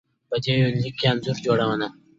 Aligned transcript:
په 0.29 0.35
دې 0.43 0.53
يونليک 0.61 0.95
کې 0.99 1.05
انځور 1.11 1.37
جوړونه 1.45 1.87